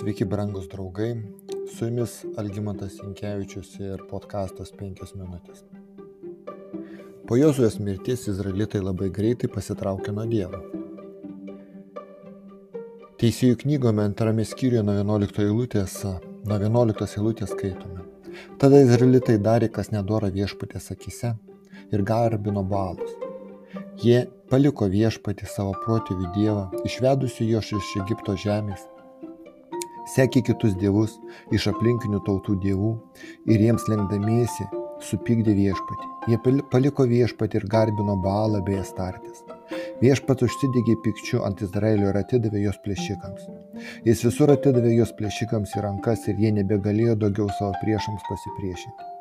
[0.00, 1.22] Sveiki, brangus draugai.
[1.76, 5.58] Su jumis Algymantas Inkevičius ir podkastas 5 minutės.
[7.28, 10.60] Po Jozujos mirties izraelitai labai greitai pasitraukė nuo Dievo.
[13.20, 15.96] Teisėjų knygome antrame skyriuje nuo 11 eilutės,
[16.48, 18.06] nuo 11 eilutės skaitome.
[18.62, 21.34] Tada izraelitai darė, kas nedora viešpatės akise
[21.92, 23.12] ir garbino balus.
[24.00, 28.88] Jie paliko viešpatį savo protėvių dievą, išvedusi jo iš Egipto žemės
[30.14, 31.16] sekė kitus dievus
[31.54, 32.92] iš aplinkinių tautų dievų
[33.52, 34.66] ir jiems lenkdamiesi
[35.04, 36.08] supykdė viešpatį.
[36.30, 36.38] Jie
[36.72, 39.44] paliko viešpatį ir garbino balą bei astartės.
[40.02, 43.46] Viešpats užsidegė pikčiu ant Izraelio ir atidavė jos plėšikams.
[44.08, 49.19] Jis visur atidavė jos plėšikams į rankas ir jie nebegalėjo daugiau savo priešams pasipriešinti.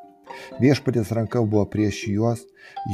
[0.62, 2.46] Viešpatės ranka buvo prieš juos,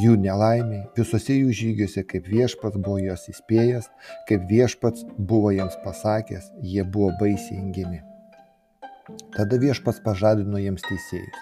[0.02, 3.90] jų nelaimiai, visose jų žygiuose, kaip viešpats buvo juos įspėjęs,
[4.30, 8.02] kaip viešpats buvo jiems pasakęs, jie buvo baisiai ingimi.
[9.36, 11.42] Tada viešpats pažadino jiems teisėjus.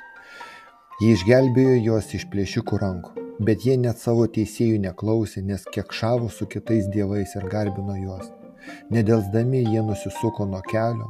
[1.02, 6.48] Jie išgelbėjo juos iš plėšikų rankų, bet jie net savo teisėjų neklausė, nes kiekšavo su
[6.48, 8.30] kitais dievais ir garbino juos.
[8.94, 11.10] Nedelsdami jie nusisuko nuo kelio,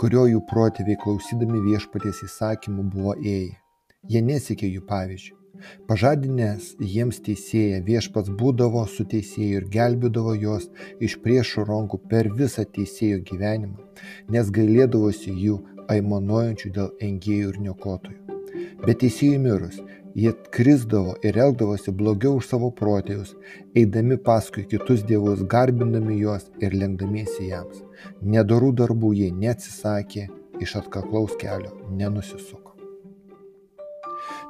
[0.00, 3.65] kurio jų protėviai klausydami viešpaties įsakymų buvo ėję.
[4.12, 5.34] Jie nesikė jų pavyzdžių.
[5.88, 10.68] Pažadinęs jiems teisėją viešpats būdavo su teisėju ir gelbėdavo juos
[11.08, 13.88] iš priešų rankų per visą teisėjo gyvenimą,
[14.36, 15.58] nes gailėdavosi jų
[15.96, 18.18] aimanuojančių dėl engėjų ir niokotojų.
[18.84, 19.80] Bet teisėjui mirus,
[20.16, 23.34] jie krisdavo ir elgdavosi blogiau už savo protėjus,
[23.76, 27.82] eidami paskui kitus dievus, garbindami juos ir lenkdamiesi jiems.
[28.36, 30.28] Nedorų darbų jie neatsisakė,
[30.60, 32.65] iš atkaklaus kelio nenusisuko.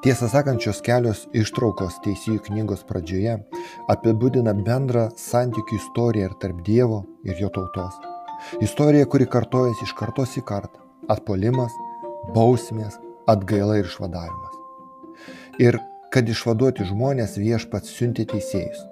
[0.05, 3.39] Tiesą sakant, šios kelios ištraukos teisėjų knygos pradžioje
[3.93, 7.97] apibūdina bendrą santykių istoriją ir tarp Dievo ir jo tautos.
[8.61, 10.85] Istorija, kuri kartojasi iš kartos į kartą.
[11.09, 11.73] Atpolimas,
[12.37, 12.99] bausmės,
[13.31, 14.61] atgaila ir išvadavimas.
[15.65, 15.81] Ir
[16.13, 18.85] kad išvaduoti žmonės viešpats siuntė teisėjus.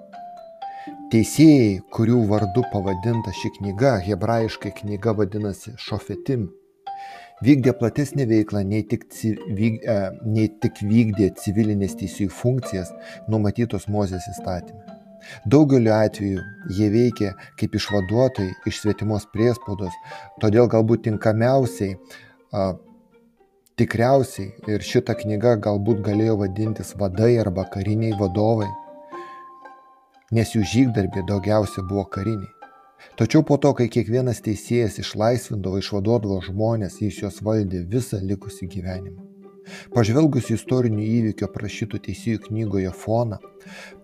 [1.13, 6.49] Teisėjai, kurių vardu pavadinta ši knyga, hebrajiškai knyga vadinasi Šofetim,
[7.43, 12.93] vykdė platesnę veiklą nei tik, vyk, e, nei tik vykdė civilinės teisėjų funkcijas
[13.31, 14.95] numatytos Mozės įstatymė.
[15.45, 16.41] Daugeliu atveju
[16.77, 19.93] jie veikia kaip išvaduotojai iš svetimos priespaudos,
[20.41, 21.97] todėl galbūt tinkamiausiai,
[22.53, 22.75] a,
[23.79, 28.69] tikriausiai ir šita knyga galbūt galėjo vadintis vadai arba kariniai vadovai,
[30.35, 32.54] nes jų žygdarbiai daugiausia buvo kariniai.
[33.19, 39.31] Tačiau po to, kai kiekvienas teisėjas išlaisvindavo, išvaduodavo žmonės, jis juos valdė visą likusį gyvenimą.
[39.95, 43.39] Pažvelgus į istorinių įvykių aprašytų teisėjų knygoje foną,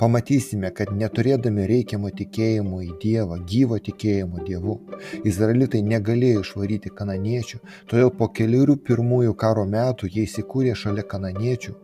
[0.01, 4.77] pamatysime, kad neturėdami reikiamo tikėjimo į Dievą, gyvo tikėjimo Dievu,
[5.27, 11.75] izraelitai negalėjo išvaryti kananiečių, todėl po keliurių pirmųjų karo metų jie įsikūrė šalia kananiečių,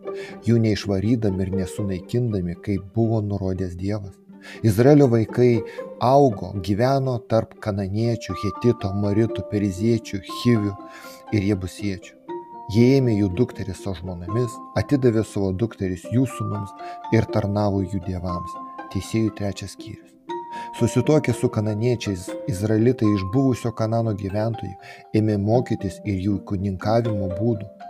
[0.48, 4.16] jų neišvarydami ir nesunaikindami, kaip buvo nurodęs Dievas.
[4.66, 5.62] Izraelio vaikai
[6.04, 10.74] augo, gyveno tarp kananiečių, hetito, maritų, periziečių, hivių
[11.36, 12.14] ir jebusiečių.
[12.74, 16.74] Jie ėmė jų dukteris su žmonomis, atidavė savo dukteris jų sunums
[17.16, 18.52] ir tarnavo jų dievams.
[18.92, 20.12] Teisėjų trečias skyrius.
[20.78, 24.74] Susituokę su kananiečiais, izraelitai iš buvusio Kanano gyventojų
[25.16, 27.87] ėmė mokytis ir jų kuninkavimo būdų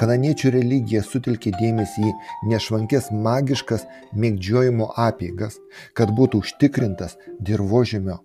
[0.00, 2.14] Kananiečių religija sutelkė dėmesį į
[2.52, 5.60] nešvankės magiškas mėgdžiojimo apėgas,
[5.98, 8.20] kad būtų užtikrintas dirbožėmio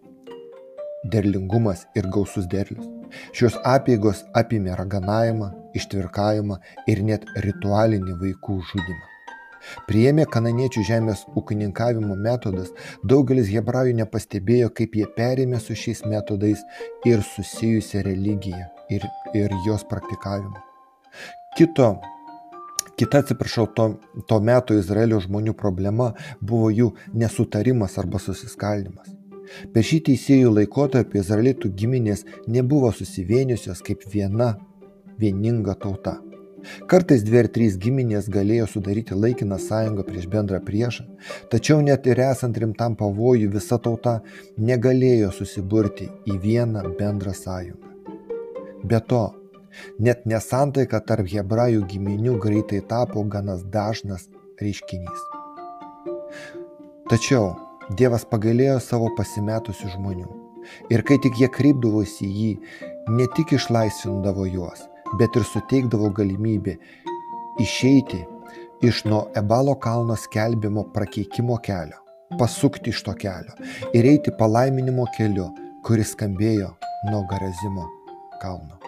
[1.03, 2.87] derlingumas ir gausus derlius.
[3.35, 6.59] Šios apėgos apimė raganavimą, ištvirkavimą
[6.91, 9.07] ir net ritualinį vaikų žudimą.
[9.89, 12.71] Priėmė kananiečių žemės ūkininkavimo metodas,
[13.05, 16.65] daugelis hebrajų nepastebėjo, kaip jie perėmė su šiais metodais
[17.05, 19.07] ir susijusią religiją ir,
[19.37, 20.70] ir jos praktikavimą.
[21.57, 21.97] Kito,
[22.95, 23.87] kita, atsiprašau, to,
[24.27, 29.09] to meto Izraelio žmonių problema buvo jų nesutarimas arba susiskaldimas.
[29.75, 34.53] Per šį teisėjų laikotarpį izraelitų giminės nebuvo susivieniusios kaip viena
[35.19, 36.21] vieninga tauta.
[36.87, 41.07] Kartais dvi ar trys giminės galėjo sudaryti laikiną sąjungą prieš bendrą priešą,
[41.51, 44.19] tačiau net ir esant rimtam pavojui visa tauta
[44.69, 47.91] negalėjo susiburti į vieną bendrą sąjungą.
[48.85, 49.25] Be to,
[49.99, 54.27] Net nesantaika tarp hebrajų giminių greitai tapo ganas dažnas
[54.61, 55.27] reiškinys.
[57.11, 57.53] Tačiau
[57.97, 60.27] Dievas pagailėjo savo pasimetusių žmonių.
[60.93, 62.51] Ir kai tik jie kreipdavosi į jį,
[63.17, 64.85] ne tik išlaisvindavo juos,
[65.19, 66.77] bet ir suteikdavo galimybę
[67.59, 68.21] išeiti
[68.87, 71.99] iš nuo Ebalo kalno skelbimo prakeikimo kelio,
[72.39, 73.57] pasukti iš to kelio
[73.93, 75.49] ir eiti palaiminimo keliu,
[75.85, 76.75] kuris skambėjo
[77.09, 77.89] nuo Garazimo
[78.41, 78.80] kalno.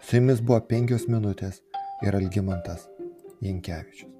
[0.00, 1.62] Su jumis buvo penkios minutės
[2.06, 2.88] ir Algymantas
[3.44, 4.13] Jankievičius.